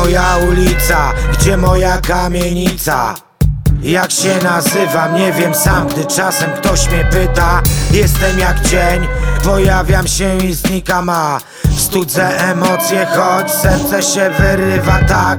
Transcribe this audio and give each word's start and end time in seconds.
moja 0.00 0.36
ulica, 0.36 1.12
gdzie 1.32 1.56
moja 1.56 2.00
kamienica? 2.00 3.14
Jak 3.82 4.10
się 4.10 4.38
nazywam, 4.42 5.14
nie 5.14 5.32
wiem 5.32 5.54
sam, 5.54 5.88
gdy 5.88 6.06
czasem 6.06 6.50
ktoś 6.50 6.88
mnie 6.90 7.04
pyta. 7.10 7.62
Jestem 7.90 8.38
jak 8.38 8.68
cień, 8.68 9.08
pojawiam 9.44 10.06
się 10.06 10.38
i 10.38 10.54
znikam, 10.54 11.08
a 11.08 11.38
Studzę 11.76 12.50
emocje, 12.50 13.06
choć 13.06 13.50
serce 13.50 14.02
się 14.02 14.30
wyrywa 14.38 14.98
tak 15.08 15.38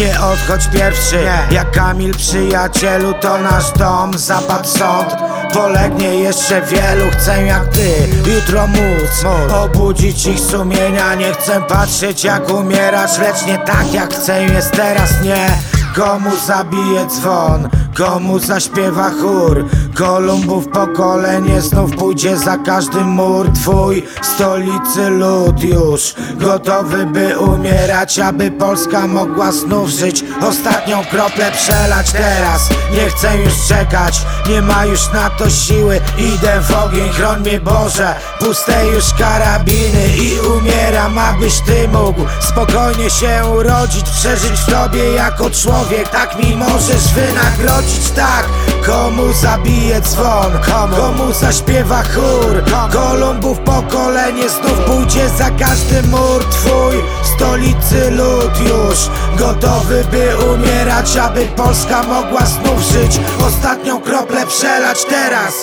Nie 0.00 0.20
odchodź 0.20 0.68
pierwszy, 0.72 1.18
jak 1.50 1.70
Kamil 1.70 2.14
przyjacielu 2.14 3.14
To 3.20 3.38
nasz 3.38 3.72
dom, 3.72 4.18
zapadł 4.18 4.68
sąd. 4.68 5.16
Polegnie 5.52 6.14
jeszcze 6.14 6.62
wielu, 6.62 7.10
chcę 7.10 7.44
jak 7.44 7.66
ty 7.66 8.08
Jutro 8.34 8.66
móc, 8.66 9.24
obudzić 9.54 10.26
ich 10.26 10.40
sumienia. 10.40 11.14
Nie 11.14 11.32
chcę 11.32 11.62
patrzeć 11.68 12.24
jak 12.24 12.50
umierasz, 12.50 13.18
lecz 13.18 13.46
nie 13.46 13.58
tak 13.58 13.92
jak 13.92 14.14
chcę 14.14 14.44
jest 14.44 14.70
teraz, 14.72 15.10
nie 15.22 15.46
Komu 15.94 16.36
zabije 16.46 17.06
dzwon, 17.06 17.68
komu 18.00 18.38
zaśpiewa 18.38 19.10
chór? 19.10 19.64
Kolumbów 19.94 20.68
pokolenie 20.68 21.60
znów 21.60 21.96
pójdzie 21.96 22.36
za 22.36 22.56
każdy 22.56 23.00
mur. 23.00 23.52
Twój 23.52 24.02
stolicy 24.22 25.10
lud 25.10 25.64
już 25.64 26.14
Gotowy 26.34 27.06
by 27.06 27.38
umierać, 27.38 28.18
aby 28.18 28.50
Polska 28.50 29.06
mogła 29.06 29.52
znów 29.52 29.88
żyć. 29.88 30.24
Ostatnią 30.40 31.04
kroplę 31.04 31.52
przelać 31.52 32.12
teraz. 32.12 32.68
Nie 32.92 33.10
chcę 33.10 33.38
już 33.38 33.54
czekać, 33.68 34.22
nie 34.48 34.62
ma 34.62 34.84
już 34.84 35.12
na 35.12 35.30
to 35.30 35.50
siły. 35.50 36.00
Idę 36.18 36.60
w 36.60 36.70
ogień, 36.84 37.08
chroń 37.08 37.40
mnie 37.40 37.60
Boże. 37.60 38.14
Puste 38.38 38.86
już 38.86 39.04
karabiny 39.18 40.08
i 40.16 40.40
umieram, 40.40 41.18
abyś 41.18 41.60
Ty 41.60 41.88
mógł 41.88 42.20
Spokojnie 42.40 43.10
się 43.10 43.42
urodzić, 43.58 44.04
przeżyć 44.10 44.60
w 44.60 44.66
Tobie 44.66 45.12
jako 45.12 45.50
człowiek. 45.50 46.08
Tak 46.08 46.38
mi 46.38 46.56
możesz 46.56 47.14
wynagrodzić, 47.14 47.89
tak. 48.16 48.44
Komu 48.86 49.32
zabije 49.32 50.00
dzwon, 50.00 50.52
komu, 50.66 50.96
komu 50.96 51.32
zaśpiewa 51.32 52.02
chór? 52.02 52.62
Kolumbów 52.92 53.58
pokolenie 53.58 54.48
znów 54.48 54.78
pójdzie 54.86 55.28
za 55.28 55.50
każdy 55.50 56.02
mur 56.02 56.44
Twój. 56.50 56.94
Stolicy 57.36 58.10
lud 58.10 58.60
już 58.60 58.98
Gotowy 59.38 60.04
by 60.10 60.36
umierać, 60.54 61.16
aby 61.16 61.46
Polska 61.46 62.02
mogła 62.02 62.46
znów 62.46 62.80
żyć. 62.80 63.20
Ostatnią 63.46 64.00
kroplę 64.00 64.46
przelać 64.46 65.04
teraz 65.04 65.54